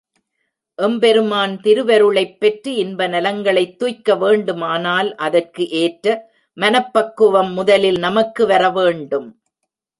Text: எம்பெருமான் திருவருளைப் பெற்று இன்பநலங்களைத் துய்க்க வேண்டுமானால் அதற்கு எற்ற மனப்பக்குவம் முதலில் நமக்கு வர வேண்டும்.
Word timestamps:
எம்பெருமான் 0.79 1.53
திருவருளைப் 1.61 2.39
பெற்று 2.39 2.71
இன்பநலங்களைத் 2.75 3.77
துய்க்க 3.79 4.15
வேண்டுமானால் 4.15 5.15
அதற்கு 5.19 5.69
எற்ற 5.81 6.07
மனப்பக்குவம் 6.57 7.53
முதலில் 7.53 7.99
நமக்கு 7.99 8.45
வர 8.45 8.63
வேண்டும். 8.69 9.29